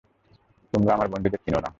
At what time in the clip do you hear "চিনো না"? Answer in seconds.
1.45-1.69